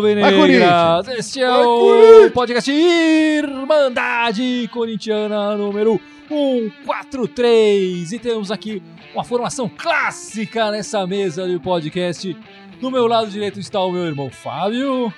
[0.00, 1.08] Alvinegras!
[1.08, 8.10] Este é o podcast Irmandade Corintiana número 143.
[8.10, 8.82] E temos aqui
[9.14, 12.34] uma formação clássica nessa mesa do podcast.
[12.80, 15.12] Do meu lado direito está o meu irmão Fábio.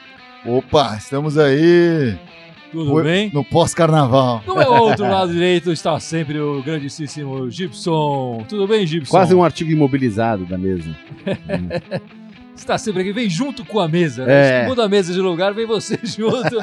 [0.44, 2.18] Opa, estamos aí.
[2.72, 3.30] Tudo bem?
[3.32, 4.42] No pós-carnaval.
[4.44, 8.44] Do meu outro lado direito está sempre o grandíssimo Gibson.
[8.48, 9.12] Tudo bem, Gibson?
[9.12, 10.90] Quase um artigo imobilizado da mesa.
[12.54, 14.26] Está sempre aqui, vem junto com a mesa.
[14.26, 14.64] Né?
[14.64, 14.66] É.
[14.66, 16.56] Muda a mesa de lugar, vem você junto.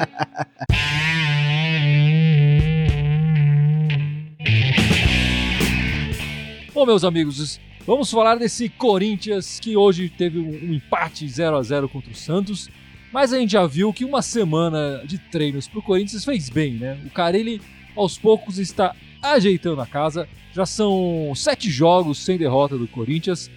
[6.72, 11.88] Bom, meus amigos, vamos falar desse Corinthians que hoje teve um, empate 0 a 0
[11.88, 12.68] contra o Santos.
[13.12, 16.96] Mas a gente já viu que uma semana de treinos pro Corinthians fez bem, né?
[17.04, 17.60] O Carille,
[17.96, 20.28] aos poucos, está ajeitando a casa.
[20.54, 23.50] Já são sete jogos sem derrota do Corinthians,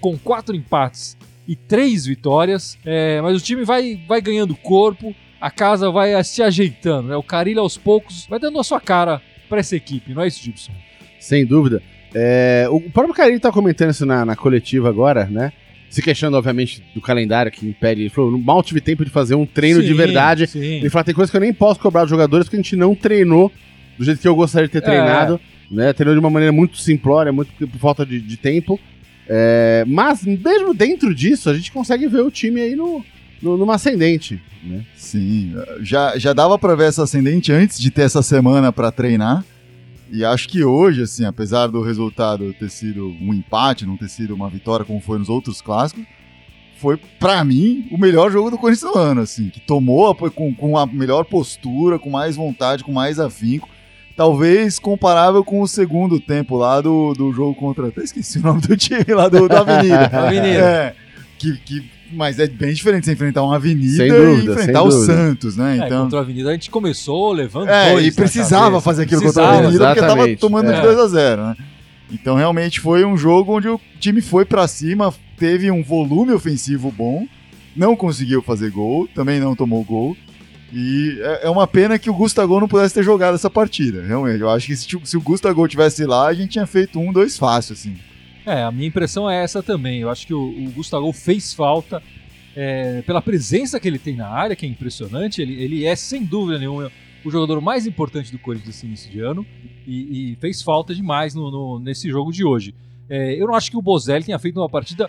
[0.00, 1.16] com quatro empates
[1.46, 2.78] e três vitórias.
[2.84, 7.16] É, mas o time vai, vai ganhando corpo, a casa vai se ajeitando, né?
[7.16, 10.42] O Carille, aos poucos, vai dando a sua cara para essa equipe, não é isso,
[10.42, 10.72] Gibson?
[11.20, 11.82] Sem dúvida.
[12.14, 15.52] É, o próprio Carinho tá comentando isso na, na coletiva agora, né?
[15.90, 18.02] Se queixando, obviamente, do calendário que impede.
[18.02, 20.46] Ele falou: mal tive tempo de fazer um treino de Sim, verdade.
[20.46, 20.58] sim.
[20.78, 22.94] Ele falou: tem coisa que eu nem posso cobrar dos jogadores porque a gente não
[22.94, 23.52] treinou
[23.96, 24.80] do jeito que eu gostaria de ter É.
[24.82, 25.40] treinado.
[25.70, 25.92] Né?
[25.92, 28.78] Treinou de uma maneira muito simplória, muito por falta de, de tempo.
[29.28, 33.04] É, mas, mesmo dentro disso, a gente consegue ver o time aí no,
[33.42, 34.40] no, numa ascendente.
[34.62, 34.84] Né?
[34.96, 39.44] Sim, já, já dava pra ver essa ascendente antes de ter essa semana pra treinar.
[40.10, 44.34] E acho que hoje, assim, apesar do resultado ter sido um empate, não ter sido
[44.34, 46.04] uma vitória como foi nos outros clássicos,
[46.78, 50.54] foi, pra mim, o melhor jogo do Corinthians no ano, assim, que tomou a- com,
[50.54, 53.68] com a melhor postura, com mais vontade, com mais afinco.
[54.16, 57.88] Talvez comparável com o segundo tempo lá do, do jogo contra.
[57.88, 60.06] Até esqueci o nome do time lá do, da Avenida.
[60.12, 60.58] Avenida.
[60.58, 60.94] É,
[61.38, 64.88] que, que, mas é bem diferente você enfrentar uma Avenida Sem e dúvida, enfrentar sem
[64.88, 65.12] o dúvida.
[65.12, 65.78] Santos, né?
[65.82, 66.04] É, Então.
[66.04, 68.80] contra a Avenida a gente começou levando É, dois e precisava cabeça.
[68.80, 70.40] fazer aquilo Precisava, contra a Avenida porque tava exatamente.
[70.40, 70.74] tomando É.
[70.76, 71.56] de 2 a 0 né?
[72.10, 76.90] Então realmente foi um jogo onde o time foi pra cima, teve um volume ofensivo
[76.90, 77.26] bom,
[77.76, 80.16] não conseguiu fazer gol, também não tomou gol.
[80.72, 84.40] E é é uma pena que o Gustavo não pudesse ter jogado essa partida, realmente.
[84.40, 87.38] Eu acho que se, se o Gustavo tivesse lá, a gente tinha feito um, dois
[87.38, 87.96] fácil, assim.
[88.44, 90.00] É, a minha impressão é essa também.
[90.00, 92.02] Eu acho que o, o Gustavo fez falta
[92.54, 95.40] é, pela presença que ele tem na área, que é impressionante.
[95.42, 96.90] Ele, ele é, sem dúvida nenhuma,
[97.24, 99.44] o jogador mais importante do Corinthians nesse início de ano
[99.86, 102.74] e, e fez falta demais no, no- nesse jogo de hoje.
[103.08, 105.08] É, eu não acho que o Bozelli tenha feito uma partida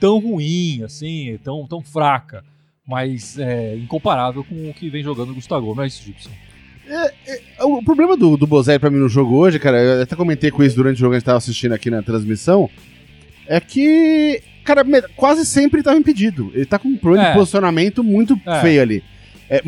[0.00, 2.44] tão ruim, assim, tão, tão fraca,
[2.86, 6.30] mas é, incomparável com o que vem jogando o Gustavo, não é isso, Gibson?
[7.60, 10.50] O o problema do, do Bozelli pra mim no jogo hoje, cara, eu até comentei
[10.50, 12.68] com isso durante o jogo que a gente tava assistindo aqui na transmissão,
[13.46, 14.84] é que, cara,
[15.16, 16.50] quase sempre ele tava impedido.
[16.54, 17.30] Ele tá com um problema É.
[17.32, 18.60] de posicionamento muito É.
[18.60, 19.02] feio ali.
[19.48, 19.60] É,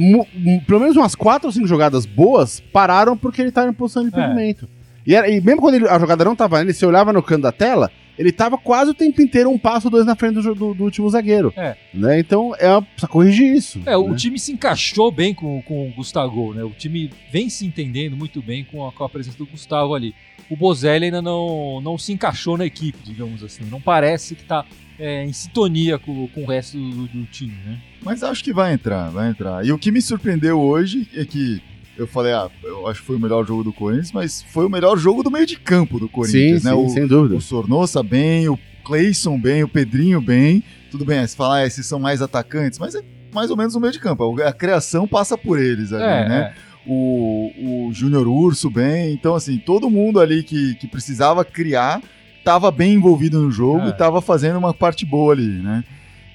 [0.66, 4.08] pelo menos umas quatro ou cinco jogadas boas pararam porque ele tava em posição de
[4.14, 4.18] É.
[4.18, 4.68] impedimento.
[5.06, 7.42] E, era- e mesmo quando ele- a jogada não tava nele, você olhava no canto
[7.42, 10.74] da tela, ele tava quase o tempo inteiro um passo dois na frente do, do-
[10.74, 11.52] do último zagueiro.
[11.56, 11.76] É.
[11.92, 12.18] Né?
[12.20, 13.80] Então, é uma, precisa corrigir isso.
[13.86, 14.16] É, o né?
[14.16, 16.62] time se encaixou bem com, com o Gustavo, né?
[16.64, 20.14] O time vem se entendendo muito bem com a, com a presença do Gustavo ali.
[20.50, 23.64] O Bozelli ainda não, não se encaixou na equipe, digamos assim.
[23.64, 24.64] Não parece que tá
[24.98, 27.80] é, em sintonia com, com o resto do, do time, né?
[28.02, 29.64] Mas acho que vai entrar, vai entrar.
[29.66, 31.62] E o que me surpreendeu hoje é que
[31.96, 34.70] eu falei, ah, eu acho que foi o melhor jogo do Corinthians, mas foi o
[34.70, 36.74] melhor jogo do meio de campo do Corinthians, sim, né?
[36.74, 37.36] sim, o, sem dúvida.
[37.36, 40.62] o Sornosa bem, o Cleison bem, o Pedrinho bem.
[40.90, 43.02] Tudo bem, aí você fala, ah, esses são mais atacantes, mas é
[43.34, 44.40] mais ou menos o meio de campo.
[44.42, 46.54] A criação passa por eles ali, É, né?
[46.86, 47.50] O,
[47.88, 49.12] o Júnior Urso bem.
[49.12, 52.02] Então, assim, todo mundo ali que, que precisava criar
[52.38, 53.86] estava bem envolvido no jogo É.
[53.86, 55.82] e estava fazendo uma parte boa ali, né?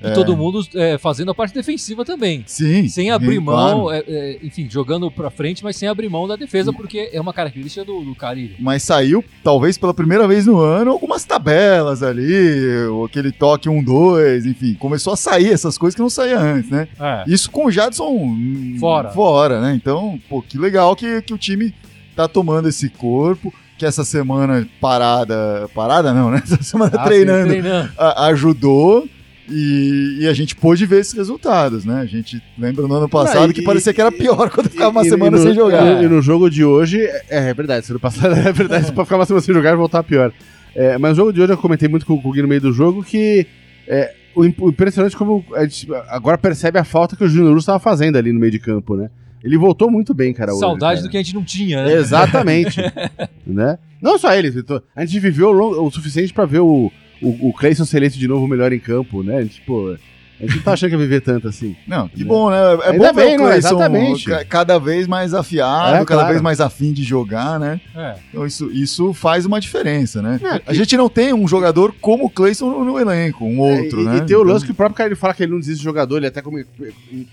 [0.01, 2.43] E todo mundo é, fazendo a parte defensiva também.
[2.47, 2.87] Sim.
[2.87, 3.91] Sem abrir sim, mão, claro.
[3.91, 7.33] é, é, enfim, jogando pra frente, mas sem abrir mão da defesa, porque é uma
[7.33, 8.55] característica do, do Carille.
[8.59, 14.45] mas saiu, talvez pela primeira vez no ano, algumas tabelas ali, ou aquele toque 1-2,
[14.45, 16.87] enfim, começou a sair essas coisas que não saía antes, né?
[16.99, 17.23] É.
[17.27, 19.09] Isso com o Jadson hum, Fora.
[19.09, 19.73] fora, né?
[19.75, 21.73] Então, pô, que legal que, que o time
[22.15, 26.41] tá tomando esse corpo, que essa semana parada, parada não, né?
[26.43, 27.91] Essa semana Ah, treinando, treinando.
[28.17, 29.07] ajudou.
[29.49, 32.01] E, e a gente pôde ver esses resultados, né?
[32.01, 34.91] A gente lembra no ano passado Não, e- que parecia que era pior quando ficava
[34.91, 36.01] uma E- e semana no- sem jogar.
[36.01, 38.91] E, e no jogo de hoje, é, é verdade, se no passado é verdade, se
[38.91, 40.31] ficar uma semana sem jogar e voltar pior.
[40.75, 42.61] É, mas no jogo de hoje eu comentei muito com, com o Gui no meio
[42.61, 43.47] do jogo que
[43.87, 47.27] é, o, imp- o impressionante é como a gente agora percebe a falta que o
[47.27, 49.09] Júnior estava fazendo ali no meio de campo, né?
[49.43, 50.51] Ele voltou muito bem, cara.
[50.51, 51.07] hoje, Saudade cara.
[51.07, 51.93] do que a gente não tinha, né?
[51.93, 52.79] Exatamente.
[53.47, 53.79] né?
[54.01, 54.53] Não só ele,
[54.95, 56.91] a gente viveu o, suficiente pra ver o,
[57.21, 59.37] o, o Cleison ser eleito de novo o melhor em campo, né?
[59.37, 59.95] A gente, pô,
[60.39, 61.75] A gente não tá achando que ia viver tanto assim.
[61.85, 62.57] Não, que bom, né?
[62.57, 64.25] É Ainda bom ver bem, o não, Clayson exatamente.
[64.25, 66.27] ca- cada vez mais afiado, É, cada claro.
[66.29, 67.81] vez mais afim de jogar, né?
[67.93, 68.15] É.
[68.29, 70.39] Então isso, isso faz uma diferença, né?
[70.41, 73.99] É, A gente não tem um jogador como o Clayson no, no elenco, um outro,
[73.99, 74.17] É, e, né?
[74.17, 75.79] E tem o lance Então, que o próprio cara ele fala que ele não desiste
[75.79, 76.57] de jogador, ele até como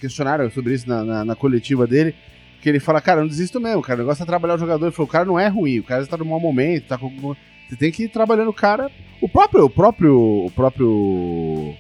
[0.01, 2.15] questionaram sobre isso na, na, na coletiva dele,
[2.61, 4.87] que ele fala, cara, eu não desisto mesmo, cara, o negócio é trabalhar o jogador.
[4.87, 7.37] Ele falou, o cara não é ruim, o cara está num mau momento, tá com...
[7.69, 8.91] Você tem que ir trabalhando o cara.
[9.21, 11.75] O próprio, o próprio, o próprio...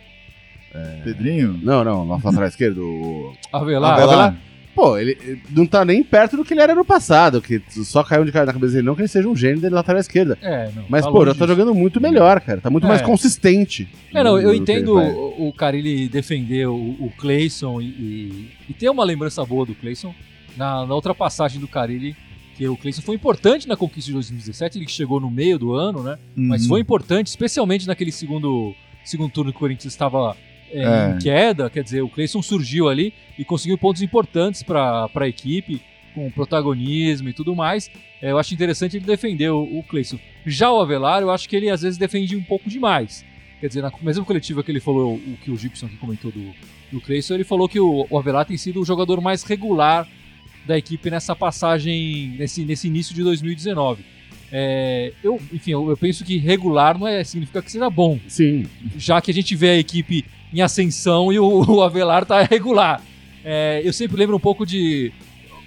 [1.05, 1.59] Pedrinho.
[1.63, 3.33] Não, não, nosso lateral esquerdo, o...
[3.53, 3.99] Avelar.
[4.01, 4.37] Avelar.
[4.75, 8.03] Pô, ele ele não tá nem perto do que ele era no passado, que só
[8.03, 10.37] caiu de cara na cabeça dele, não que ele seja um gênio dele lateral esquerda.
[10.43, 10.85] É, não.
[10.87, 12.61] Mas, tá pô, já tá jogando muito melhor, cara.
[12.61, 12.89] Tá muito É.
[12.89, 13.89] mais consistente.
[14.15, 18.91] É, não, eu entendo o, o Carilli defender o, o Clayson e, e, e ter
[18.91, 20.15] uma lembrança boa do Clayson
[20.59, 22.15] na, na outra passagem do Carilli,
[22.57, 26.03] que o Clayson foi importante na conquista de 2017, ele chegou no meio do ano,
[26.03, 26.19] né?
[26.35, 26.69] Mas Uhum.
[26.69, 28.75] foi importante, especialmente naquele segundo,
[29.05, 30.37] segundo turno que o Corinthians estava
[30.71, 31.11] é, É.
[31.15, 35.81] em queda, quer dizer, o Clayson surgiu ali e conseguiu pontos importantes para a equipe,
[36.15, 37.91] com protagonismo e tudo mais.
[38.23, 40.19] É, eu acho interessante ele defender o, o Clayson.
[40.47, 43.25] Já o Avelar, eu acho que ele às vezes defende um pouco demais.
[43.61, 46.53] Quer dizer, na mesma coletiva que ele falou, o que o Gibson aqui comentou do,
[46.91, 50.09] do Clayson, ele falou que o, o Avelar tem sido o jogador mais regular
[50.67, 54.05] da equipe nessa passagem, nesse, nesse início de 2019.
[54.53, 58.67] É, eu, enfim, eu, eu penso que regular não é, significa que seja bom, Sim.
[58.97, 63.03] já que a gente vê a equipe em ascensão e o, o Avelar tá regular.
[63.45, 65.13] É, eu sempre lembro um pouco de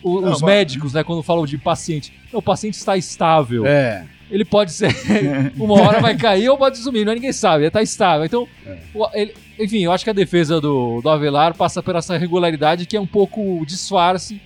[0.01, 2.13] o- Não, os mas- médicos, né, quando falam de paciente.
[2.31, 3.65] Não, o paciente está estável.
[3.65, 4.05] É.
[4.31, 4.93] Ele pode ser
[5.57, 8.25] uma hora vai cair ou pode sumir, não é ninguém sabe, ele está estável.
[8.25, 8.47] Então,
[8.93, 12.85] o- ele- enfim, eu acho que a defesa do, do Avelar passa por essa regularidade
[12.85, 14.39] que é um pouco disfarce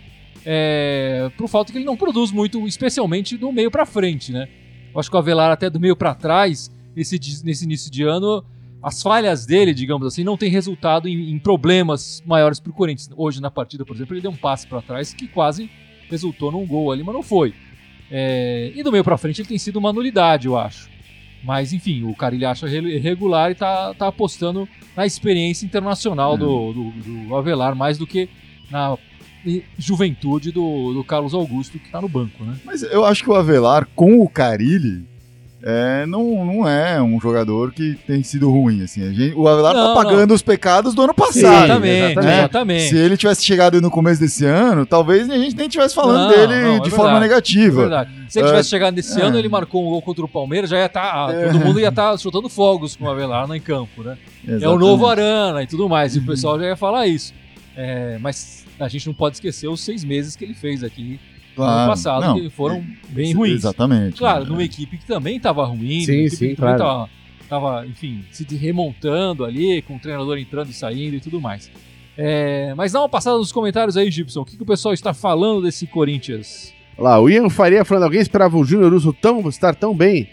[0.45, 4.47] é, pro fato que ele não produz muito, especialmente do meio pra frente, né?
[4.93, 8.43] Eu acho que o Avelar até do meio pra trás, nesse, nesse início de ano,
[8.81, 13.09] as falhas dele, digamos assim, não tem resultado em, em problemas maiores pro Corinthians.
[13.15, 15.69] Hoje na partida, por exemplo, ele deu um passe pra trás que quase
[16.09, 17.53] resultou num gol ali, mas não foi.
[18.11, 20.89] É, e do meio pra frente ele tem sido uma nulidade, eu acho.
[21.43, 26.37] Mas enfim, o cara ele acha re- regular e tá, tá apostando na experiência internacional
[26.37, 28.29] do, do, do Avelar mais do que
[28.69, 28.97] na
[29.77, 32.55] juventude do, do Carlos Augusto que tá no banco, né?
[32.65, 35.05] Mas eu acho que o Avelar, com o Carilli,
[35.65, 38.83] é, não, não é um jogador que tem sido ruim.
[38.83, 39.01] Assim.
[39.07, 41.37] A gente- o Avelar Não, tá pagando os pecados do ano passado.
[41.65, 42.37] exatamente, exatamente.
[42.39, 42.89] exatamente.
[42.89, 46.29] Se ele tivesse chegado no começo desse ano, talvez a gente nem estivesse falando Não,
[46.29, 46.89] dele não, é de verdade.
[46.91, 47.79] forma É negativa.
[47.81, 48.11] verdade.
[48.27, 48.49] Se ele É.
[48.51, 49.23] tivesse chegado nesse É.
[49.23, 51.27] ano, ele marcou um gol contra o Palmeiras, já ia estar.
[51.33, 54.17] todo mundo ia estar soltando fogos com o Avelar no em campo, né?
[54.45, 54.79] É o Exatamente.
[54.81, 56.13] novo Arana e tudo mais.
[56.15, 57.33] E o pessoal já ia falar isso.
[57.75, 61.19] É, mas a gente não pode esquecer os seis meses que ele fez aqui
[61.51, 61.79] no Claro.
[61.81, 63.53] ano passado, Não, que foram bem ex- ruins.
[63.55, 64.17] Exatamente.
[64.17, 64.47] Claro, É.
[64.47, 66.77] numa equipe que também estava ruim, Sim, sim, que também claro.
[66.77, 67.09] tava,
[67.47, 71.69] tava, enfim, se remontando ali, com o treinador entrando e saindo e tudo mais.
[72.17, 74.41] É, mas dá uma passada nos comentários aí, Gibson.
[74.41, 76.73] O que, que o pessoal está falando desse Corinthians?
[76.97, 80.27] Olha Lá, o Ian Faria falando, alguém esperava o Júnior Russo tão, estar tão bem?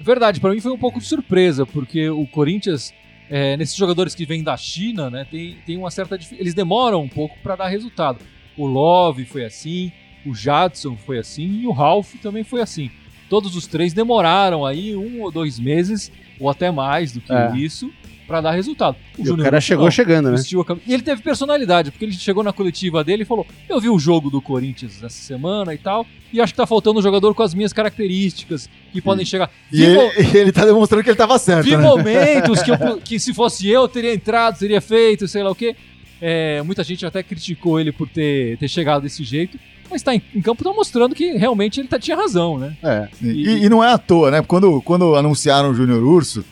[0.00, 2.92] Verdade, pra mim foi um pouco de surpresa, porque o Corinthians,
[3.30, 7.08] é, nesses jogadores que vêm da China, né, tem, tem uma certa Eles demoram um
[7.08, 8.18] pouco para dar resultado.
[8.56, 9.90] O Love foi assim,
[10.24, 12.90] o Jadson foi assim e o Ralph também foi assim.
[13.28, 17.56] Todos os três demoraram aí um ou dois meses, ou até mais do que É.
[17.56, 17.90] isso,
[18.26, 18.96] para dar resultado.
[19.18, 19.90] E o Júnior cara chegou não.
[19.90, 20.36] chegando, né?
[20.66, 23.88] Cam- E ele teve personalidade, porque ele chegou na coletiva dele e falou: Eu vi
[23.88, 27.34] o jogo do Corinthians essa semana e tal, e acho que tá faltando um jogador
[27.34, 29.50] com as minhas características, que podem chegar.
[29.72, 31.82] E Vi, mo- ele, e ele tá demonstrando que ele tava certo, vi né?
[31.82, 35.74] momentos que, eu- que se fosse eu, teria entrado, teria feito, sei lá o quê.
[36.20, 39.58] É, muita gente até criticou ele por ter, ter chegado desse jeito,
[39.90, 42.74] mas tá em, em campo tá mostrando que realmente ele tá, tinha razão, né?
[42.82, 43.08] É.
[43.20, 44.40] E, e não é à toa, né?
[44.42, 46.42] Quando, quando anunciaram o Júnior Urso,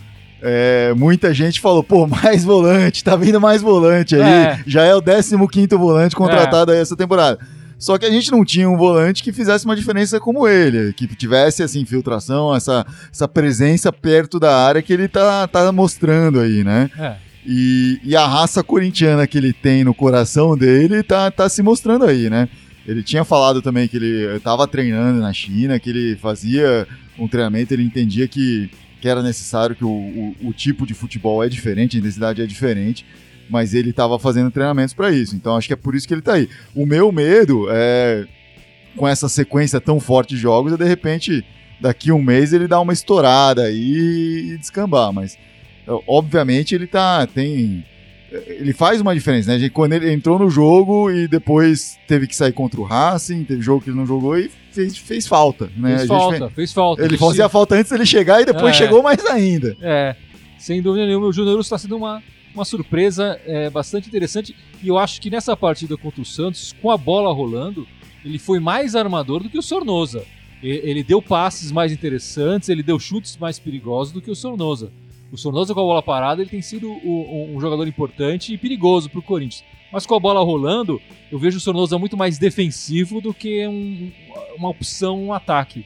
[0.43, 4.23] é, muita gente falou, pô, mais volante, tá vindo mais volante aí.
[4.23, 4.61] É.
[4.67, 5.37] Já é o 15
[5.77, 7.39] volante contratado aí essa temporada.
[7.79, 11.07] Só que a gente não tinha um volante que fizesse uma diferença como ele, que
[11.17, 16.63] tivesse essa infiltração, essa, essa presença perto da área que ele tá, tá mostrando aí,
[16.63, 16.89] né?
[16.97, 17.17] É.
[17.45, 22.05] E, e a raça corintiana que ele tem no coração dele tá, tá se mostrando
[22.05, 22.49] aí, né?
[22.87, 26.87] Ele tinha falado também que ele estava treinando na China, que ele fazia
[27.19, 28.71] um treinamento, ele entendia que,
[29.03, 32.47] que era necessário, que o, o, o tipo de futebol é diferente, a intensidade é
[32.47, 33.05] diferente,
[33.51, 35.35] mas ele estava fazendo treinamentos para isso.
[35.35, 36.49] Então acho que é por isso que ele tá aí.
[36.73, 38.25] O meu medo é,
[38.97, 41.45] com essa sequência tão forte de jogos, é de repente,
[41.81, 45.37] daqui um mês ele dá uma estourada aí e descambar, mas
[46.07, 47.85] obviamente ele tá tem
[48.31, 49.69] ele faz uma diferença, né?
[49.69, 53.83] Quando ele entrou no jogo e depois teve que sair contra o Racing, teve jogo
[53.83, 55.99] que ele não jogou e fez, fez falta, né?
[55.99, 57.03] Fez falta, fez falta.
[57.03, 58.79] Ele Ele fazia falta antes dele chegar e depois É.
[58.79, 59.77] chegou mais ainda.
[59.81, 60.17] É,
[60.59, 62.23] sem dúvida nenhuma, o Júnior está sendo uma
[62.55, 64.55] uma surpresa é, bastante interessante.
[64.83, 67.89] E eu acho que nessa partida contra o Santos, com a bola rolando,
[68.23, 70.23] ele foi mais armador do que o Sornosa.
[70.63, 74.93] Ele deu passes mais interessantes, ele deu chutes mais perigosos do que o Sornosa.
[75.33, 79.09] O Sornosa com a bola parada, ele tem sido um, um jogador importante e perigoso
[79.09, 79.65] para o Corinthians.
[79.93, 84.11] Mas com a bola rolando, eu vejo o Sornosa muito mais defensivo do que um,
[84.57, 85.85] uma opção, um ataque.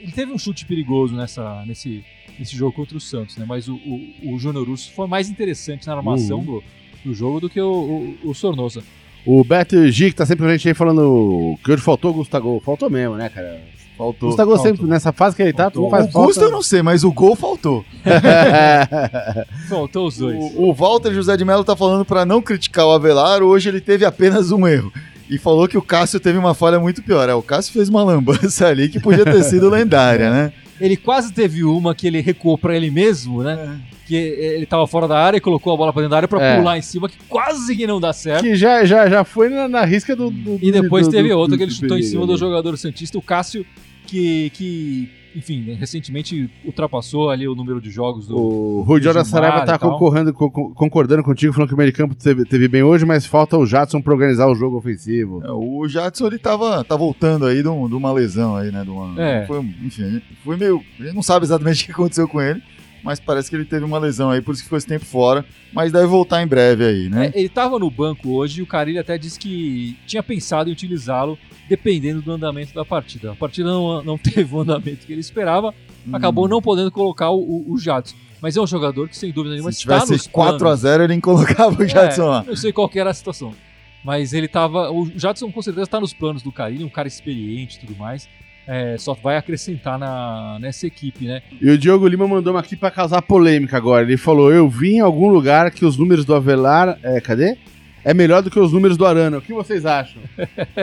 [0.00, 2.04] Ele teve um chute perigoso nessa, nesse,
[2.38, 3.46] nesse jogo contra o Santos, né?
[3.48, 6.44] Mas o, o, o Júnior Urso foi mais interessante na armação uhum.
[6.44, 6.64] do,
[7.06, 8.84] do jogo do que o, o, o Sornosa.
[9.24, 12.14] O Beto G, que tá sempre com a gente aí falando que hoje faltou o
[12.14, 12.60] Gustavo.
[12.60, 13.60] Faltou mesmo, né, cara?
[13.98, 14.28] Faltou.
[14.28, 14.64] Gustavo faltou.
[14.64, 16.40] sempre nessa fase que ele tá, tudo faz o falta.
[16.40, 17.84] Eu não sei, mas o gol faltou.
[19.68, 20.36] faltou os dois.
[20.54, 23.80] O, o Walter José de Mello tá falando para não criticar o Avelar, hoje ele
[23.80, 24.92] teve apenas um erro.
[25.28, 27.28] E falou que o Cássio teve uma falha muito pior.
[27.28, 30.52] É, o Cássio fez uma lambança ali que podia ter sido lendária, né?
[30.80, 33.80] Ele quase teve uma que ele recuou para ele mesmo, né?
[33.84, 33.98] É.
[34.06, 36.42] Que ele tava fora da área e colocou a bola pra dentro da área pra
[36.42, 36.56] é.
[36.56, 38.42] pular em cima, que quase que não dá certo.
[38.42, 41.36] Que já, já, já foi na, na risca do, do E depois do, teve do,
[41.36, 43.18] outra que ele chutou em cima do jogador Santista.
[43.18, 43.66] O Cássio,
[44.08, 48.36] que, que enfim, né, recentemente ultrapassou ali o número de jogos do.
[48.36, 52.44] O Rui Jorge Saraiva tá concorrendo, co concordando contigo, falando que o meio campo teve,
[52.44, 55.42] teve, bem hoje, mas falta o Jadson pra organizar o jogo ofensivo.
[55.44, 58.82] É, o Jadson ele tava, tá voltando aí de, um, de, uma lesão aí, né?
[58.82, 59.46] De uma, é.
[59.46, 60.82] foi, enfim, foi meio.
[60.98, 62.62] A gente não sabe exatamente o que aconteceu com ele
[63.02, 65.44] mas parece que ele teve uma lesão aí, por isso que ficou esse tempo fora,
[65.72, 67.26] mas deve voltar em breve aí, né?
[67.26, 70.72] É, ele estava no banco hoje e o Carilli até disse que tinha pensado em
[70.72, 71.38] utilizá-lo
[71.68, 73.32] dependendo do andamento da partida.
[73.32, 75.74] A partida não, não teve o andamento que ele esperava,
[76.06, 76.14] hum.
[76.16, 78.16] acabou não podendo colocar o, o, Jadson.
[78.40, 81.12] Mas é um jogador que, sem dúvida nenhuma, Se está tivesse 4 a 0 ele
[81.14, 82.44] nem colocava o é, Jadson é, lá.
[82.44, 83.52] Não sei qual era a situação.
[84.04, 84.90] Mas ele estava.
[84.90, 88.28] O Jadson com certeza está nos planos do Carilli, um cara experiente e tudo mais.
[88.70, 91.40] É, só vai acrescentar na, nessa equipe, né?
[91.58, 94.04] E o Diogo Lima mandou uma aqui para causar polêmica agora.
[94.04, 96.98] Ele falou: Eu vi em algum lugar que os números do Avelar.
[97.02, 97.56] É, cadê?
[98.04, 99.38] é melhor do que os números do Arana.
[99.38, 100.22] O que vocês acham?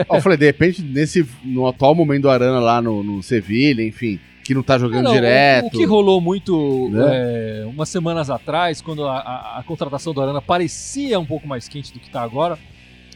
[0.08, 4.20] eu falei, de repente, nesse, no atual momento do Arana lá no, no Sevilha, enfim,
[4.44, 5.66] que não tá jogando não, direto.
[5.66, 7.62] O, que rolou muito né?
[7.62, 11.66] é, umas semanas atrás, quando a, a, a, contratação do Arana parecia um pouco mais
[11.66, 12.56] quente do que tá agora,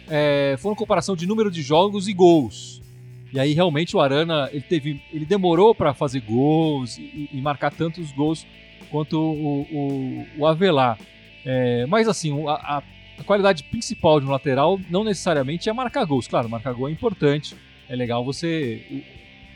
[0.09, 2.83] é, foi uma comparação de número de jogos e gols.
[3.33, 7.73] E aí realmente o Arana ele teve, ele demorou para fazer gols e, e, marcar
[7.73, 8.47] tantos gols
[8.91, 10.99] quanto o, o, o Avelar.
[11.45, 12.83] É, mas assim, a, a
[13.21, 16.27] a qualidade principal de um lateral não necessariamente é marcar gols.
[16.27, 17.55] Claro, marcar gol é importante.
[17.89, 19.05] É legal você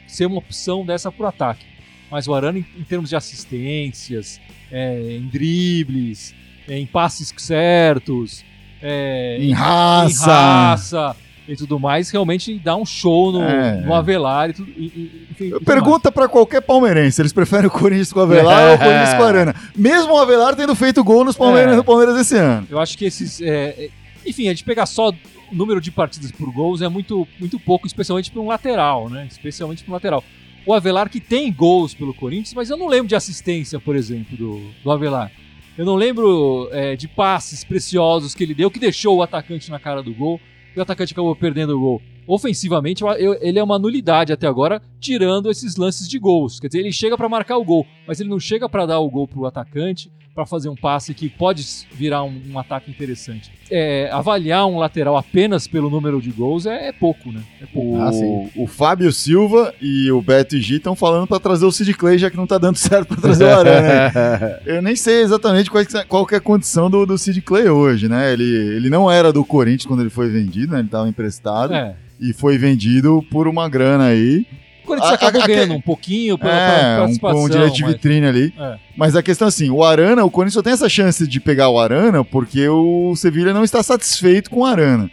[0.07, 1.65] ser uma opção dessa pro ataque.
[2.11, 4.39] Mas o Arana, em, em termos de assistências,
[4.71, 6.35] é, em dribles,
[6.69, 8.45] é, em passes certos,
[8.83, 10.31] é, em raça.
[10.31, 11.17] Em raça
[11.47, 13.81] e tudo mais, realmente dá um show no, é.
[13.83, 14.71] no Avelar e tudo.
[14.77, 18.71] E, e, Pergunta para qualquer palmeirense, eles preferem o Corinthians com o Avelar é.
[18.71, 19.55] ou o Corinthians com o Arana.
[19.77, 21.77] Mesmo o Avelar tendo feito gol nos Palmeiras, é.
[21.77, 22.67] no Palmeiras esse ano.
[22.71, 23.41] Eu acho que esses.
[23.41, 23.91] É, é,
[24.25, 25.15] enfim, a gente pegar só o
[25.55, 29.27] número de partidas por gols é muito, muito pouco, especialmente para um lateral, né?
[29.31, 30.25] Especialmente para um lateral.
[30.67, 34.35] O Avelar que tem gols pelo Corinthians, mas eu não lembro de assistência, por exemplo,
[34.37, 35.31] do, do Avelar.
[35.77, 39.79] Eu não lembro é, de passes preciosos que ele deu, que deixou o atacante na
[39.79, 40.41] cara do gol
[40.75, 42.03] e o atacante acabou perdendo o gol.
[42.27, 43.05] Ofensivamente,
[43.41, 46.59] ele é uma nulidade até agora, tirando esses lances de gols.
[46.59, 49.11] Quer dizer, ele chega para marcar o gol, mas ele não chega para dar o
[49.11, 53.53] gol pro atacante, para fazer um passe que pode virar um, um ataque interessante.
[53.71, 57.41] É, avaliar um lateral apenas pelo número de gols é, é pouco, né?
[57.63, 57.97] É pouco.
[57.97, 61.95] Ah, o, o, Fábio Silva e o Beto G estão falando para trazer o Sid
[61.95, 64.61] Clay, já que não tá dando certo para trazer o Arana.
[64.67, 68.09] Eu nem sei exatamente qual, é qual é a condição do, do Sid Clay hoje,
[68.09, 68.33] né?
[68.33, 70.81] Ele, ele não era do Corinthians quando ele foi vendido, né?
[70.81, 71.73] Ele estava emprestado.
[71.73, 71.95] É.
[72.21, 74.47] E foi vendido por uma grana aí.
[74.85, 77.41] O Corinthians a, acabou a, ganhando a, um pouquinho pela é, participação.
[77.41, 77.93] Um, um direito de mas...
[77.93, 78.55] vitrine ali.
[78.57, 78.79] É.
[78.95, 81.71] Mas a questão é assim, o Arana, o Corinthians só tem essa chance de pegar
[81.71, 85.11] o Arana porque o Sevilha não está satisfeito com o Arana.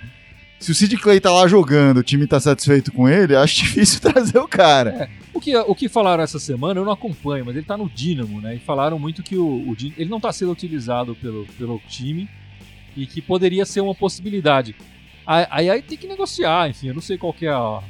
[0.60, 4.02] Se o Sid Clay tá lá jogando, o time tá satisfeito com ele, acho difícil
[4.02, 4.90] trazer o cara.
[4.92, 5.10] É.
[5.34, 8.42] O, que, o que falaram essa semana, eu não acompanho, mas ele tá no Dínamo,
[8.42, 8.56] né?
[8.56, 12.30] E falaram muito que o, o ele não tá sendo utilizado pelo, pelo time
[12.96, 14.76] e que poderia ser uma possibilidade.
[15.26, 17.82] Aí, aí tem que negociar, enfim, eu não sei qual que é a,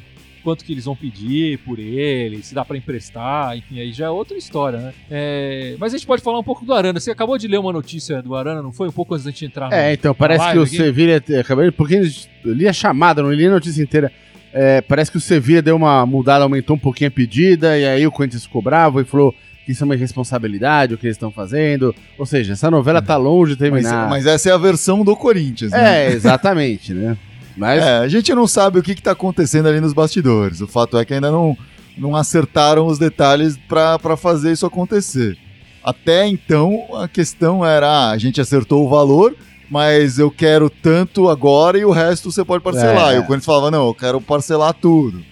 [0.42, 4.10] quanto que eles vão pedir por ele, se dá para emprestar, enfim, aí já é
[4.10, 4.94] outra história, né?
[5.10, 7.00] É, mas a gente pode falar um pouco do Arana.
[7.00, 8.90] Você acabou de ler uma notícia do Arana, não foi?
[8.90, 11.24] Um pouco antes da gente entrar no, É, então, parece que o Sevilha.
[11.40, 12.02] Acabei, porque
[12.44, 14.12] eu li a chamada, não li a notícia inteira.
[14.54, 18.06] É, parece que o Sevilha deu uma mudada, aumentou um pouquinho a pedida, e aí
[18.06, 19.34] o Corinthians ficou bravo e falou
[19.66, 21.96] que isso é uma irresponsabilidade, o que eles estão fazendo.
[22.18, 24.10] Ou seja, essa novela tá longe de terminar.
[24.10, 26.08] Mas, mas essa é a versão do Corinthians, né?
[26.08, 27.18] É, exatamente, né?
[27.56, 27.82] Mas...
[27.82, 30.62] É, a gente não sabe o que está acontecendo ali nos bastidores.
[30.62, 31.58] O fato é que ainda não,
[31.98, 35.38] não acertaram os detalhes para fazer isso acontecer.
[35.84, 39.36] Até então, a questão era: ah, a gente acertou o valor,
[39.70, 43.14] mas eu quero tanto agora e o resto você pode parcelar.
[43.14, 43.16] É.
[43.16, 45.24] E o Corinthians falava: não, eu quero parcelar tudo.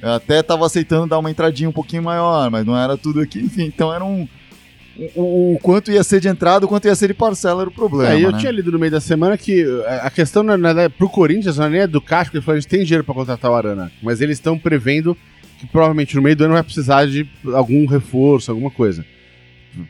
[0.00, 3.40] Eu até tava aceitando dar uma entradinha um pouquinho maior, mas não era tudo aqui.
[3.40, 4.28] Enfim, então era um.
[5.14, 7.72] O, o quanto ia ser de entrada, o quanto ia ser de parcela era o
[7.72, 8.12] problema.
[8.14, 8.38] É, eu né?
[8.38, 11.66] tinha lido no meio da semana que a a questão na verdade, pro Corinthians não
[11.66, 13.54] é nem é do Caixa, porque ele falou, a gente tem dinheiro pra contratar o
[13.54, 15.16] Arana, mas eles estão prevendo
[15.60, 19.04] que provavelmente no meio do ano vai precisar de algum reforço, alguma coisa.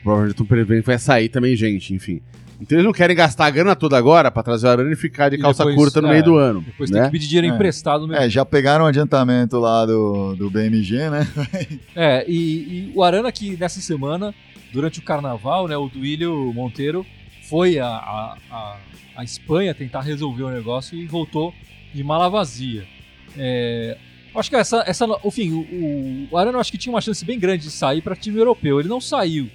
[0.03, 2.21] Provavelmente estão prevendo que vai sair também gente, enfim.
[2.61, 5.29] Então eles não querem gastar a grana toda agora pra trazer o Arana e ficar
[5.29, 6.61] de E calça depois, curta no é, meio do ano.
[6.61, 6.99] Depois né?
[6.99, 7.55] tem que pedir dinheiro É.
[7.55, 11.27] emprestado no É, já pegaram o adiantamento lá do, do BMG, né?
[11.95, 14.33] É, e, e o Arana que nessa semana,
[14.71, 17.05] durante o carnaval, né, o Duílio Monteiro
[17.49, 18.37] foi a
[19.23, 21.53] Espanha tentar resolver o negócio e voltou
[21.93, 22.85] de mala vazia.
[23.37, 23.97] É,
[24.35, 27.63] acho que essa, essa enfim, o, o, Arana acho que tinha uma chance bem grande
[27.63, 28.79] de sair para time europeu.
[28.79, 29.49] Ele não saiu.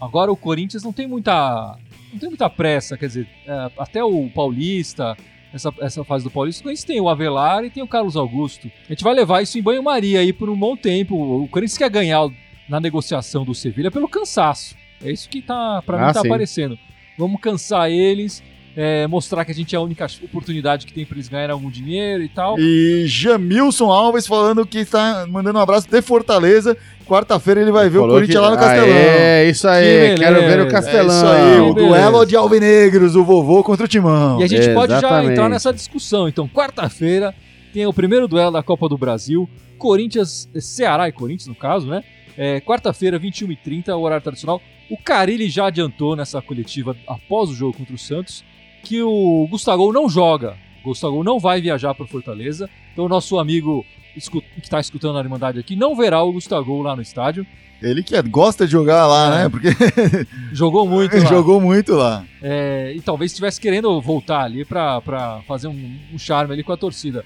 [0.00, 1.76] Agora o Corinthians não tem muita,
[2.12, 5.16] não tem muita pressa, quer dizer, é, até o Paulista,
[5.52, 8.70] essa, essa fase do Paulista, o Corinthians tem o Avelar e tem o Carlos Augusto.
[8.86, 11.16] A gente vai levar isso em banho-maria aí por um bom tempo.
[11.16, 12.28] O Corinthians quer ganhar
[12.68, 14.74] na negociação do Sevilha pelo cansaço.
[15.04, 16.26] É isso que tá, pra Ah, mim tá sim.
[16.28, 16.78] aparecendo.
[17.16, 18.42] Vamos cansar eles,
[18.76, 21.70] é, mostrar que a gente é a única oportunidade que tem pra eles ganharem algum
[21.70, 22.58] dinheiro e tal.
[22.58, 26.76] E Jamilson Alves falando que está mandando um abraço de Fortaleza.
[27.06, 28.88] Quarta-feira ele vai ver o Corinthians que- lá no Castelão.
[28.88, 30.10] É, isso aí.
[30.14, 30.56] Que Quero ver beleza.
[30.58, 31.16] no É Castelão.
[31.16, 34.38] isso aí, o duelo de Alvinegros, o vovô contra o Timão.
[34.40, 35.32] E a gente pode já Exatamente.
[35.32, 36.28] entrar nessa discussão.
[36.28, 37.34] Então, quarta-feira
[37.72, 39.48] tem o primeiro duelo da Copa do Brasil.
[39.78, 42.02] Corinthians, Ceará e Corinthians, no caso, né?
[42.40, 44.62] É, quarta-feira, 21h30, o horário tradicional.
[44.88, 48.44] O Carilli já adiantou nessa coletiva após o jogo contra o Santos
[48.84, 50.56] que o Gustavo não joga.
[50.84, 52.70] O Gustavo não vai viajar para Fortaleza.
[52.92, 56.94] Então, o nosso amigo que está escutando a Irmandade aqui não verá o Gustavo lá
[56.94, 57.44] no estádio.
[57.82, 59.42] Ele que é- gosta de jogar lá, É.
[59.42, 59.48] né?
[59.48, 59.68] Porque
[60.54, 61.24] Jogou muito lá.
[61.26, 62.24] jogou muito lá.
[62.40, 65.00] É, e talvez estivesse querendo voltar ali para
[65.46, 67.24] fazer um, um charme ali com a torcida.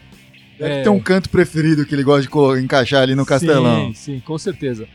[0.58, 0.82] Deve É.
[0.82, 3.88] ter um canto preferido que ele gosta de encaixar ali no Castelão.
[3.88, 4.86] Sim, sim, com certeza.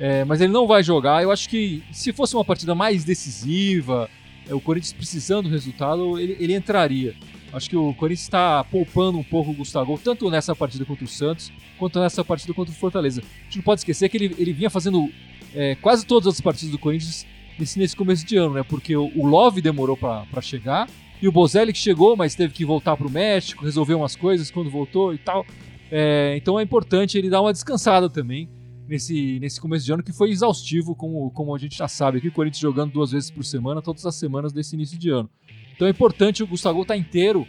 [0.00, 1.22] É, mas ele não vai jogar.
[1.22, 4.08] Eu acho que se fosse uma partida mais decisiva,
[4.48, 7.14] é, o Corinthians precisando do resultado, ele, ele entraria.
[7.52, 11.08] Acho que o Corinthians está poupando um pouco o Gustavo, tanto nessa partida contra o
[11.08, 13.20] Santos, quanto nessa partida contra o Fortaleza.
[13.20, 15.10] A gente não pode esquecer que ele, ele vinha fazendo
[15.54, 17.26] é, quase todas as partidas do Corinthians
[17.58, 18.62] nesse, nesse começo de ano, né?
[18.62, 20.88] Porque o, o Love demorou para chegar,
[21.20, 24.50] e o Bozelli que chegou, mas teve que voltar para o México, resolver umas coisas
[24.50, 25.44] quando voltou e tal.
[25.90, 28.48] É, então é importante ele dar uma descansada também
[28.90, 32.28] nesse, nesse começo de ano que foi exaustivo, como, como a gente já sabe aqui,
[32.28, 35.30] o Corinthians jogando duas vezes por semana, todas as semanas desse início de ano.
[35.74, 37.46] Então é importante o Gustavo estar inteiro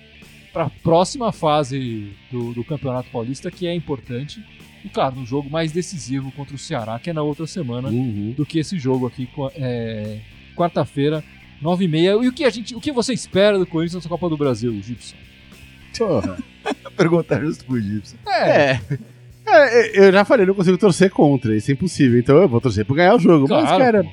[0.54, 4.44] para a próxima fase do, do Campeonato Paulista, que é importante.
[4.86, 8.34] E claro, no jogo mais decisivo contra o Ceará, que é na outra semana, Uhum.
[8.38, 10.20] do que esse jogo aqui, é,
[10.56, 11.24] quarta-feira,
[11.62, 12.24] 9h30.
[12.24, 14.74] E o que, a gente, o que você espera do Corinthians nessa Copa do Brasil,
[14.82, 15.16] Gibson?
[15.98, 16.38] Porra.
[16.96, 18.16] Perguntar justo pro Gibson.
[18.28, 18.72] É.
[18.72, 18.82] É,
[19.94, 22.20] eu já falei, eu não consigo torcer contra, isso é impossível.
[22.20, 23.48] Então eu vou torcer pra ganhar o jogo.
[23.50, 24.10] Mas, Claro, cara, pô.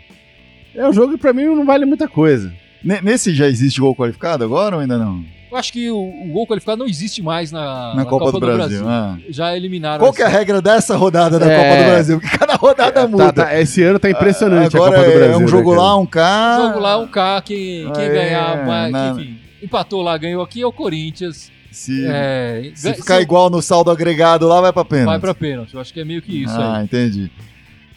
[0.74, 2.52] é um jogo que pra mim não vale muita coisa.
[2.82, 5.24] Ne- Nesse já existe gol qualificado agora ou ainda não?
[5.50, 8.86] Eu acho que o, o gol qualificado não existe mais na, Na Copa, do, Brasil.
[8.86, 9.16] ah.
[9.30, 9.98] Já eliminaram.
[9.98, 11.56] Qual que é a regra dessa rodada da É.
[11.56, 12.20] Copa do Brasil?
[12.20, 13.32] Porque cada rodada muda.
[13.32, 15.46] Tá, tá, esse ano tá impressionante Agora a Copa do é Brasil.
[15.46, 15.86] um jogo né, cara?
[15.88, 16.58] lá, um cá.
[16.66, 20.60] jogo lá, um K, quem, quem É, ganhar, mais, na- enfim, empatou lá, ganhou aqui
[20.60, 21.50] é o Corinthians.
[21.70, 25.06] Se, É, se ficar igual no saldo agregado lá, vai pra pênalti.
[25.06, 25.74] vai pra pênalti.
[25.74, 26.84] Eu acho que é meio que isso ah, aí.
[26.84, 27.30] entendi.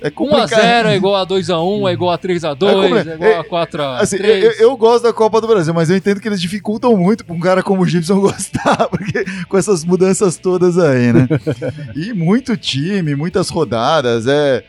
[0.03, 0.59] É complicado.
[0.61, 4.01] 1x0 é igual a 2x1, é igual a 3x2, compli- é igual a é- 4x3.
[4.01, 6.97] Assim, eu, eu- eu gosto da Copa do Brasil, mas eu entendo que eles dificultam
[6.97, 11.27] muito pra um cara como o Gibson gostar, porque com essas mudanças todas aí, né?
[11.95, 14.63] e muito time, muitas rodadas, é.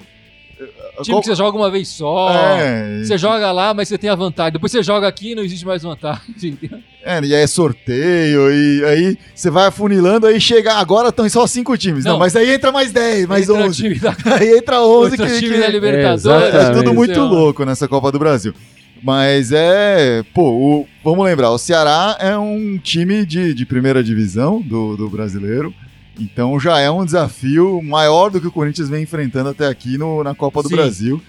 [1.03, 2.29] Time que você joga uma vez só.
[2.59, 4.53] É, Você joga lá, mas você tem a vantagem.
[4.53, 6.59] Depois você joga aqui e não existe mais vantagem.
[7.03, 11.47] é, e aí é sorteio, e aí você vai afunilando, aí chega, agora estão só
[11.47, 12.05] cinco times.
[12.05, 12.19] Não, Não.
[12.19, 13.77] mas aí entra mais 10, mais Entra o 11.
[13.83, 16.25] time da, Aí entra 11 entra que, o time que- da Libertadores.
[16.25, 16.71] Exatamente.
[16.71, 18.55] É tudo muito louco nessa Copa do Brasil.
[19.03, 20.23] Mas é.
[20.33, 25.09] Pô, o- vamos lembrar, o Ceará é um time de, de primeira divisão do, do
[25.11, 25.75] brasileiro.
[26.18, 30.22] Então já é um desafio maior do que o Corinthians vem enfrentando até aqui no,
[30.22, 30.77] na Copa do Sim.
[30.77, 31.22] Brasil.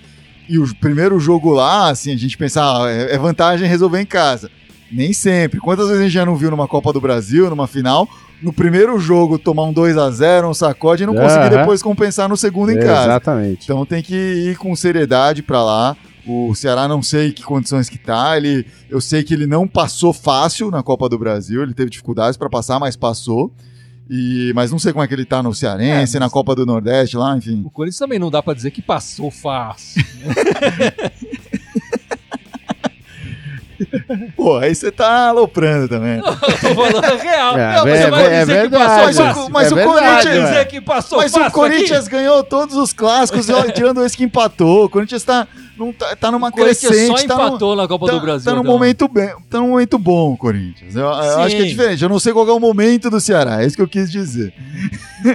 [0.48, 4.06] E o primeiro jogo lá, assim, a gente pensa, ah, é, é vantagem resolver em
[4.06, 4.52] casa.
[4.92, 5.60] Nem sempre.
[5.60, 8.08] Quantas vezes a gente já não viu numa Copa do Brasil, numa final,
[8.42, 11.58] no primeiro jogo tomar um 2 a 0 um sacode e não conseguir Aham.
[11.58, 13.06] depois compensar no segundo em casa.
[13.06, 13.64] Exatamente.
[13.64, 15.96] Então tem que ir com seriedade pra lá.
[16.28, 18.38] O Ceará não sei que condições que tá.
[18.38, 21.64] Ele, eu sei que ele não passou fácil na Copa do Brasil.
[21.64, 23.52] Ele teve dificuldades pra passar, mas passou.
[24.10, 26.66] E, mas não sei como é que ele tá no Cearense, É, na Copa do
[26.66, 27.62] Nordeste lá, enfim.
[27.66, 30.04] O Corinthians também não dá pra dizer que passou fácil.
[34.36, 36.18] Pô, aí você tá aloprando também.
[36.18, 37.58] Eu tô falando real.
[37.58, 38.86] É, Não, mas é, você vai é dizer que verdade.
[38.86, 39.44] passou fácil.
[39.44, 42.94] o- mas É o verdade, Corinthians- dizer que passou Mas o Corinthians ganhou todos os
[42.94, 44.86] clássicos, tirando esse que empatou.
[44.86, 46.60] O Corinthians tá, não tá, tá numa aqui.
[46.62, 47.22] O Corinthians crescente.
[47.22, 48.46] só tá empatou na Copa tá, do Brasil.
[48.46, 48.72] Tá num, então.
[48.74, 50.96] momento bem, tá num momento bom o Corinthians.
[50.96, 51.10] Eu, eu
[51.42, 52.04] acho que é diferente.
[52.04, 53.62] Eu não sei qual é o momento do Ceará.
[53.64, 54.54] É isso que eu quis dizer.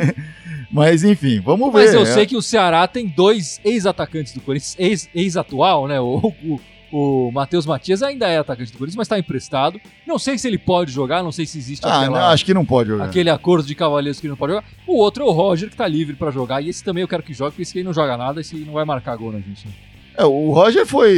[0.70, 1.84] Mas enfim, vamos ver.
[1.86, 2.04] Mas eu É.
[2.04, 5.98] sei que o Ceará tem dois ex-atacantes do Corinthians, ex- ex-atual, né?
[5.98, 6.60] O, o,
[6.92, 9.80] o Matheus Matias ainda é atacante do Corinthians, mas está emprestado.
[10.06, 12.54] Não sei se ele pode jogar, não sei se existe Ah, aquela- não, acho que
[12.54, 13.04] não pode jogar.
[13.04, 14.66] aquele acordo de cavaleiros que ele não pode jogar.
[14.86, 16.60] O outro é o Roger, que tá livre pra jogar.
[16.62, 18.72] E esse também eu quero que jogue, porque esse aí não joga nada, esse não
[18.74, 19.66] vai marcar gol na gente.
[19.66, 19.72] né?
[20.16, 21.12] É, o Roger foi.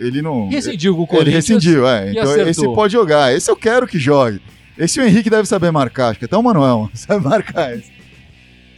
[0.00, 0.48] Ele não.
[0.50, 1.34] Rescindiu com o Ele Corinthians.
[1.48, 2.10] rescindiu, é.
[2.10, 2.48] Então acertou.
[2.48, 3.32] esse pode jogar.
[3.34, 4.40] Esse eu quero que jogue.
[4.76, 7.90] Esse o Henrique deve saber marcar, acho que até o Manuel sabe marcar esse.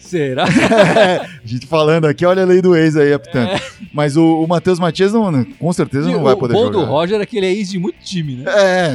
[0.06, 0.44] Será?
[0.46, 3.50] a gente falando aqui, olha a lei do ex aí, apitando.
[3.92, 6.78] Mas o, o Matheus Matias não, não- com certeza não o vai poder bom jogar.
[6.78, 8.44] do Roger é que ele é ex de muito time, né?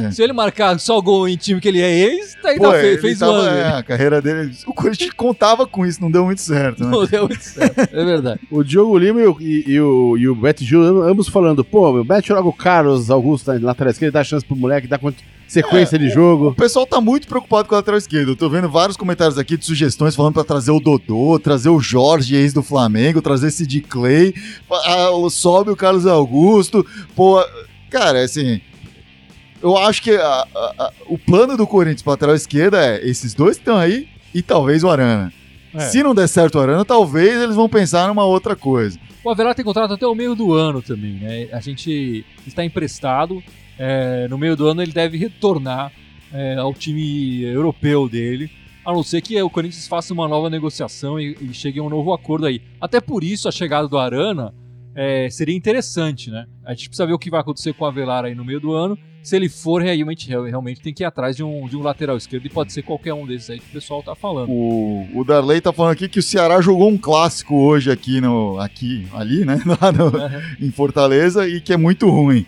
[0.06, 0.10] É.
[0.10, 2.84] Se ele marcar só gol em time que ele é ex, tá ainda Pô, fez,
[2.84, 3.56] ele fez tava- ano.
[3.58, 4.52] é, a carreira dele.
[4.66, 6.90] O Corinthians contava com isso, não deu muito certo, né?
[6.90, 7.78] Não deu muito certo.
[7.80, 8.40] É verdade.
[8.50, 11.92] O Diogo Lima e o, e, e o, e o Beto Gil, ambos falando, pô,
[11.92, 15.16] meu, mete logo o Carlos Augusto na lateral esquerda, dá chance pro moleque, dá quant-
[15.52, 16.54] sequência de O jogo.
[16.54, 18.30] pessoal tá muito preocupado com a lateral esquerda.
[18.30, 21.78] Eu tô vendo vários comentários aqui de sugestões falando pra trazer o Dodô, trazer o
[21.80, 24.34] Jorge, ex do Flamengo, trazer esse de Clay,
[24.70, 26.84] ah, o- sobe o Carlos Augusto.
[27.14, 27.44] Pô,
[27.90, 28.60] cara, assim.
[29.62, 33.32] Eu acho que a- a- a- o plano do Corinthians pra lateral esquerda é esses
[33.34, 35.32] dois que estão aí e talvez o Arana.
[35.74, 35.80] É.
[35.80, 38.98] Se não der certo o Arana, talvez eles vão pensar numa outra coisa.
[39.24, 41.48] O Avelar tem contrato até o meio do ano também, né?
[41.52, 43.40] A gente está emprestado.
[43.84, 45.92] É, no meio do ano ele deve retornar
[46.32, 48.48] é, ao time europeu dele.
[48.84, 51.88] A não ser que o Corinthians faça uma nova negociação e, e chegue a um
[51.88, 52.62] novo acordo aí.
[52.80, 54.54] Até por isso a chegada do Arana
[54.94, 56.46] é, seria interessante, né?
[56.64, 58.72] A gente precisa ver o que vai acontecer com o Avelar aí no meio do
[58.72, 58.96] ano.
[59.20, 62.46] Se ele for, realmente, realmente tem que ir atrás de um, de um lateral esquerdo
[62.46, 64.50] e pode ser qualquer um desses aí que o pessoal tá falando.
[64.50, 68.58] O, o Darley tá falando aqui que o Ceará jogou um clássico hoje aqui no.
[68.58, 69.60] aqui, ali, né?
[69.96, 72.46] No, em Fortaleza e que é muito ruim.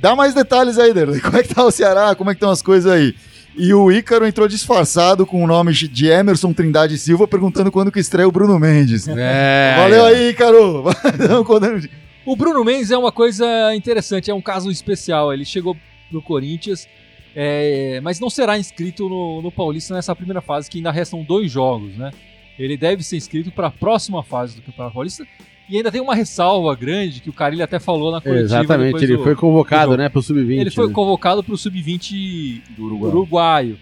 [0.00, 1.20] Dá mais detalhes aí, Darley.
[1.22, 2.14] Como é que tá o Ceará?
[2.14, 3.14] Como é que estão as coisas aí?
[3.56, 7.98] E o Ícaro entrou disfarçado com o nome de Emerson Trindade Silva, perguntando quando que
[7.98, 9.06] estreia o Bruno Mendes.
[9.08, 10.84] É, Valeu aí, Ícaro!
[12.24, 15.32] O Bruno Mendes é uma coisa interessante, é um caso especial.
[15.32, 15.76] Ele chegou
[16.12, 16.86] no Corinthians,
[17.34, 21.50] é, mas não será inscrito no, no Paulista nessa primeira fase, que ainda restam dois
[21.50, 22.10] jogos, né?
[22.58, 25.26] Ele deve ser inscrito para a próxima fase do Campeonato Paulista.
[25.70, 28.44] E ainda tem uma ressalva grande que o Carilho até falou na coletiva.
[28.60, 30.58] Exatamente, ele do- foi convocado, do- né, pro Sub-20.
[30.60, 30.92] Ele foi né?
[30.92, 33.08] convocado para o Sub-20 Do Uruguai.
[33.10, 33.78] uruguaio.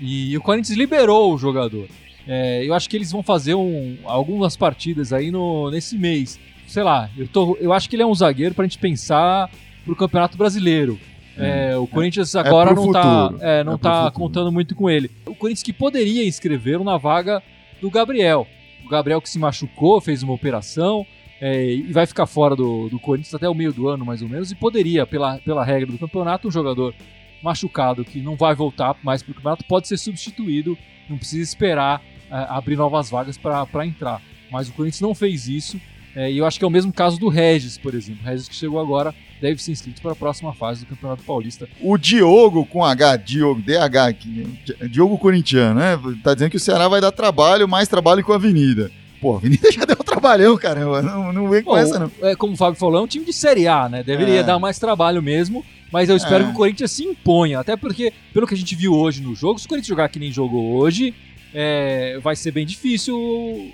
[0.00, 1.86] E o Corinthians liberou o jogador.
[2.26, 6.38] É, eu acho que eles vão fazer um- algumas partidas aí no, nesse mês.
[6.66, 9.48] Sei lá, eu, tô, eu acho que ele é um zagueiro pra gente pensar
[9.84, 10.98] pro Campeonato Brasileiro.
[11.36, 14.90] É, o Corinthians agora pro não tá, é, não É pro tá contando muito com
[14.90, 15.10] ele.
[15.26, 17.42] O Corinthians que poderia inscrever na vaga
[17.80, 18.46] do Gabriel.
[18.84, 21.06] O Gabriel que se machucou, fez uma operação
[21.40, 24.28] é, e vai ficar fora do, do Corinthians até o meio do ano, mais ou
[24.28, 26.94] menos, e poderia, pela, pela regra do campeonato, um jogador
[27.42, 30.76] machucado que não vai voltar mais pro campeonato pode ser substituído,
[31.08, 34.20] não precisa esperar é, abrir novas vagas para entrar.
[34.50, 35.80] Mas o Corinthians não fez isso,
[36.14, 38.22] é, e eu acho que é o mesmo caso do Regis, por exemplo.
[38.22, 41.68] O Regis que chegou agora deve ser inscrito para a próxima fase do Campeonato Paulista.
[41.80, 44.46] O Diogo com H, Diogo, DH, aqui,
[44.90, 45.98] Diogo Corintiano, né?
[46.22, 48.90] Tá dizendo que o Ceará vai dar trabalho, mais trabalho que a Avenida.
[49.20, 51.02] Pô, a Avenida já deu um trabalhão, caramba.
[51.02, 52.10] Não, não vem com Bom, essa, não.
[52.22, 54.02] é, como o Fábio falou, é um time de Série A, né?
[54.02, 54.42] Deveria É.
[54.42, 56.46] dar mais trabalho mesmo, mas eu espero É.
[56.46, 57.58] que o Corinthians se imponha.
[57.60, 60.18] Até porque, pelo que a gente viu hoje no jogo, se o Corinthians jogar que
[60.18, 61.14] nem jogou hoje,
[61.52, 63.70] é, vai ser bem difícil o,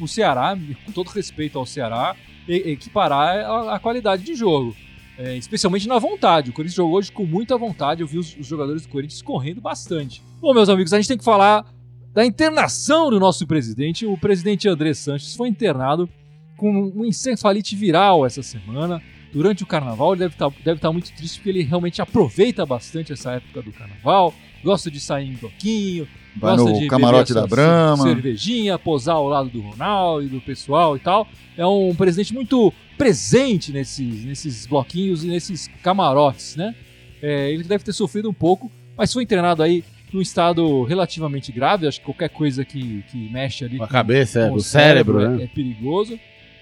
[0.00, 2.16] o- o Ceará, com todo respeito ao Ceará,
[2.48, 4.74] equiparar a, a qualidade de jogo.
[5.18, 6.48] É, especialmente na vontade.
[6.48, 8.00] O Corinthians jogou hoje com muita vontade.
[8.00, 10.22] Eu vi os, os jogadores do Corinthians correndo bastante.
[10.40, 11.64] Bom, meus amigos, a gente tem que falar
[12.12, 14.06] da internação do nosso presidente.
[14.06, 16.08] O presidente André Sanches foi internado
[16.56, 19.00] com um encefalite viral essa semana.
[19.32, 23.12] Durante o carnaval, ele deve estar deve estar muito triste porque ele realmente aproveita bastante
[23.12, 27.44] essa época do carnaval, gosta de sair em bloquinho, Vai gosta no de camarote da
[27.44, 28.02] a sua Brahma.
[28.02, 31.28] cervejinha, posar ao lado do Ronaldo e do pessoal e tal.
[31.56, 36.74] É um presidente muito presente nesses, nesses bloquinhos e nesses camarotes, né?
[37.22, 41.86] É, ele deve ter sofrido um pouco, mas foi internado aí num estado relativamente grave.
[41.86, 44.62] Acho que qualquer coisa que, que mexe ali Com a cabeça, é, com do o
[44.62, 45.44] cérebro, é, né?
[45.44, 46.18] é perigoso.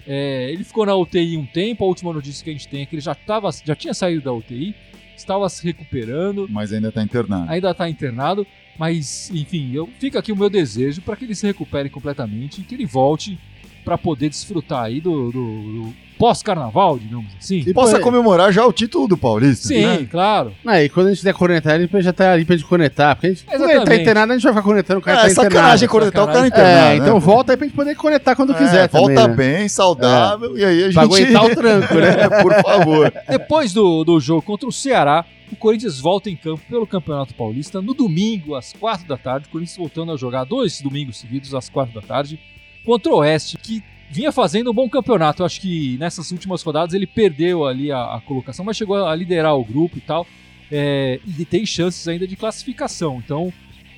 [0.06, 1.84] É, ele ficou na UTI um tempo.
[1.84, 4.22] A última notícia que a gente tem é que ele já, tava, já tinha saído
[4.22, 4.74] da UTI,
[5.16, 7.50] estava se recuperando, Mas ainda tá internado.
[7.50, 8.46] ainda está internado.
[8.78, 12.64] Mas, enfim, eu, fica aqui o meu desejo para que ele se recupere completamente e
[12.64, 13.37] que ele volte
[13.84, 17.62] para poder desfrutar aí do, do- do pós-carnaval, digamos assim.
[17.62, 17.72] Sim.
[17.72, 18.00] Possa é.
[18.00, 19.68] comemorar já o título do Paulista.
[19.68, 20.09] Sim, né?
[20.11, 20.52] claro.
[20.64, 23.14] Não, e quando a gente der cornetar, a gente já tá ali pra gente cornetar.
[23.14, 25.22] Porque a gente, quando ele tá internado, a gente vai ficar cornetando o cara É,
[25.22, 25.88] tá sacanagem internado.
[25.88, 26.48] cornetar o cara sacanagem.
[26.48, 26.96] internado.
[26.96, 27.07] É, né?
[27.07, 29.59] então volta aí pra gente poder conectar quando É, quiser Volta também, né?
[29.59, 30.94] bem, saudável, e aí a gente...
[30.94, 32.28] Pra aguentar o tranco, né?
[32.42, 33.12] Por favor.
[33.28, 37.81] Depois do, do jogo contra o Ceará, o Corinthians volta em campo pelo Campeonato Paulista
[37.81, 39.46] no domingo, às quatro da tarde.
[39.48, 42.38] O Corinthians voltando a jogar dois domingos seguidos, às quatro da tarde,
[42.85, 45.42] contra o Oeste, que vinha fazendo um bom campeonato.
[45.42, 49.14] Eu acho que nessas últimas rodadas ele perdeu ali a, a colocação, mas chegou a
[49.14, 50.26] liderar o grupo e tal.
[50.70, 53.22] É, e tem chances ainda de classificação.
[53.24, 53.52] Então,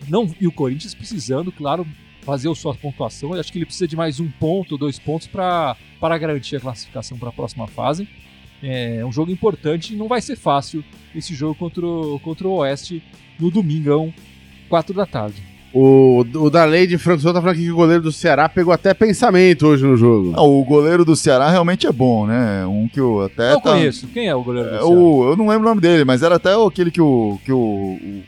[0.09, 1.87] não e o Corinthians precisando, claro,
[2.23, 3.35] fazer a sua pontuação.
[3.35, 5.77] Eu acho que ele precisa de mais um ponto, dois pontos para
[6.19, 8.09] garantir a classificação para a próxima fase.
[8.63, 12.53] É um jogo importante e não vai ser fácil esse jogo contra o, contra o
[12.57, 13.03] Oeste
[13.39, 14.13] no domingão,
[14.69, 15.50] 4 da tarde.
[15.73, 18.49] O, o da lei de Franco Souza tá falando aqui que o goleiro do Ceará
[18.49, 20.33] pegou até pensamento hoje no jogo.
[20.35, 22.67] Ah, o goleiro do Ceará realmente é bom, né?
[22.67, 23.53] Um que eu até...
[23.53, 24.09] não tá- conheço.
[24.09, 24.93] Quem é o goleiro do É, Ceará?
[24.93, 27.57] o, eu não lembro o nome dele, mas era até aquele que o, que o,
[27.57, 28.23] o,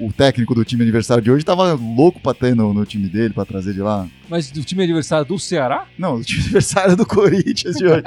[0.00, 3.34] o técnico do time aniversário de hoje tava louco pra ter no, no time dele,
[3.34, 4.06] pra trazer de lá.
[4.30, 5.86] Mas do time adversário do Ceará?
[5.98, 8.02] Não, o time aniversário do Corinthians de hoje.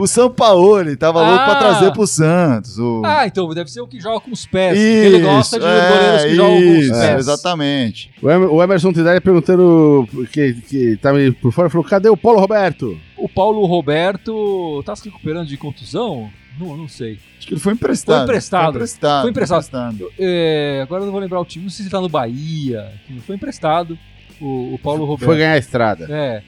[0.00, 1.58] o Sampaoli tava louco pra Ah!
[1.58, 2.78] trazer pro Santos.
[2.78, 3.02] O...
[3.04, 4.72] Ah, então deve ser o que joga com os pés.
[4.76, 7.18] porque ele gosta de é, goleiros que jogam com os isso, pés.
[7.18, 8.10] Exatamente.
[8.22, 12.16] O, Emer- o Emerson Tidari perguntando que, que tá meio por fora, falou: cadê o
[12.16, 12.98] Paulo Roberto?
[13.16, 16.30] O Paulo Roberto tá se recuperando de contusão?
[16.58, 17.18] Não, não sei.
[17.38, 18.16] Acho que ele foi emprestado.
[18.16, 18.72] Foi emprestado.
[18.72, 19.22] Foi emprestado.
[19.22, 20.00] Foi emprestado.
[20.00, 22.92] Eu, é, agora eu não vou lembrar o time, não sei se tá no Bahia.
[23.26, 23.98] Foi emprestado.
[24.40, 25.26] O, o Paulo Roberto.
[25.26, 26.06] Foi ganhar a estrada.
[26.10, 26.42] É.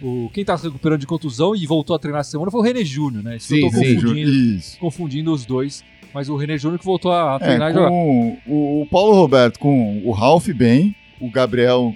[0.00, 2.62] O, quem tá se recuperando de contusão e voltou a treinar essa semana foi o
[2.62, 3.36] René Júnior, né?
[3.36, 3.94] Isso que eu tô Sim, sim.
[3.96, 4.78] confundindo, Isso.
[4.78, 5.84] confundindo os dois.
[6.14, 7.88] Mas o René Júnior que voltou a É, treinar e jogar.
[7.88, 11.94] com o, o Paulo Roberto com o Ralph bem, o Gabriel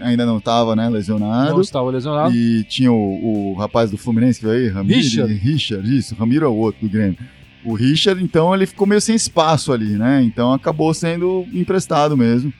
[0.00, 1.52] ainda não tava, né, lesionado.
[1.52, 2.34] Não estava lesionado.
[2.34, 5.00] E tinha o, o rapaz do Fluminense que veio aí, Ramiro.
[5.00, 5.32] Richard.
[5.34, 6.14] Richard, isso.
[6.14, 7.16] Ramiro é o outro do Grêmio.
[7.64, 10.22] O Richard, então, ele ficou meio sem espaço ali, né?
[10.22, 12.52] Então acabou sendo emprestado mesmo.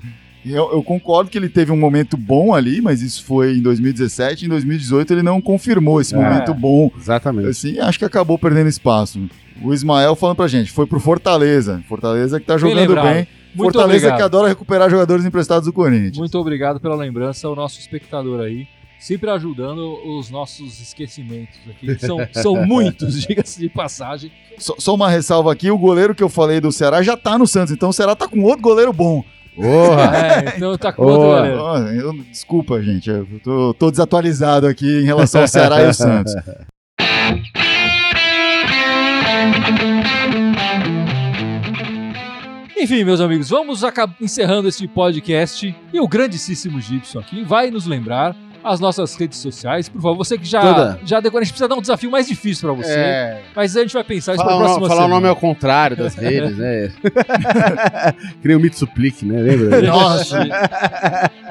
[0.44, 4.46] Eu, eu concordo que ele teve um momento bom ali, mas isso foi em 2017.
[4.46, 6.16] Em 2018 ele não confirmou esse É.
[6.18, 6.90] momento bom.
[6.98, 7.48] Exatamente.
[7.48, 9.20] Assim, acho que acabou perdendo espaço.
[9.62, 11.82] O Ismael falando pra gente, foi pro Fortaleza.
[11.88, 13.26] Fortaleza que tá jogando bem.
[13.58, 14.16] Muito Fortaleza obrigado.
[14.18, 16.18] que adora recuperar jogadores emprestados do Corinthians.
[16.18, 18.66] Muito obrigado pela lembrança, o nosso espectador aí.
[18.98, 21.94] Sempre ajudando os nossos esquecimentos aqui.
[21.94, 24.32] que São, são muitos, diga-se de passagem.
[24.58, 27.46] Só, só uma ressalva aqui, o goleiro que eu falei do Ceará já tá no
[27.46, 29.22] Santos, então o Ceará tá com outro goleiro bom.
[29.54, 30.08] Porra!
[30.52, 31.58] É, então tá com outro goleiro.
[32.00, 36.34] Eu- desculpa, gente, eu tô, tô desatualizado aqui em relação ao Ceará e o Santos.
[42.80, 43.82] Enfim, meus amigos, vamos
[44.20, 45.74] encerrando este podcast.
[45.92, 49.88] E o grandíssimo Gibson aqui vai nos lembrar as nossas redes sociais.
[49.88, 51.00] Por favor, você que já, Toda.
[51.04, 52.92] já decorou, a gente precisa dar um desafio mais difícil pra você.
[52.92, 55.34] É, Mas a gente vai pensar isso falar, pra o, próxima falar o nome ao
[55.36, 56.92] contrário das redes, né?
[58.44, 59.40] nem o Mitsuplique, né?
[59.40, 59.82] Lembra?
[59.82, 60.38] Nossa.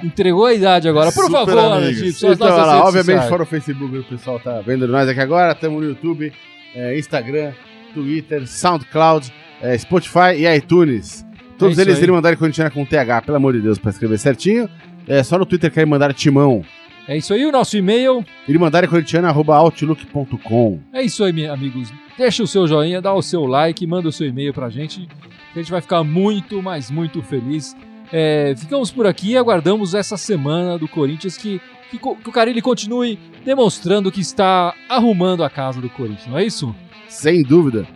[0.04, 1.12] Entregou a idade agora.
[1.12, 1.98] Por Super favor, amigos.
[1.98, 3.30] Gibson, as Então, olha lá, redes obviamente, sociais.
[3.30, 5.52] fora o Facebook, o pessoal tá vendo nós aqui agora.
[5.52, 6.32] Estamos no YouTube,
[6.76, 7.52] é, Instagram,
[7.94, 11.26] Twitter, SoundCloud, é, Spotify e iTunes.
[11.58, 12.04] Todos isso eles aí.
[12.04, 14.70] irem mandar Corintiana com TH, pelo amor de Deus, pra escrever certinho.
[15.08, 16.64] É, só no Twitter querem mandar timão.
[17.08, 18.26] É isso aí, o nosso e-mail.
[18.48, 20.80] Ele mandar corintiana.outlook.com.
[20.92, 21.92] É isso aí, amigos.
[22.18, 25.08] Deixa o seu joinha, dá o seu like, manda o seu e-mail pra gente.
[25.54, 27.74] que A gente vai ficar muito, mas muito feliz.
[28.12, 32.62] É, ficamos por aqui e aguardamos essa semana do Corinthians que, que, que o Carilli
[32.62, 36.76] continue demonstrando que está arrumando a casa do Corinthians, não é isso?
[37.08, 37.88] Sem dúvida.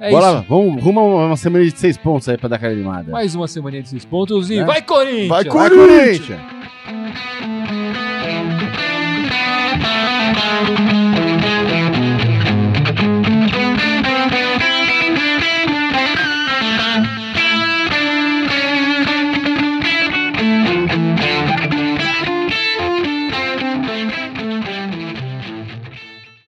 [0.00, 0.44] É Bora, isso.
[0.48, 3.12] vamos rumo a uma semana de seis pontos aí pra dar aquela animada.
[3.12, 4.64] Mais uma semana de seis pontos e É.
[4.64, 5.28] vai, Corinthians!
[5.28, 6.18] Vai, Corinthians!
[6.20, 6.40] Corinthians!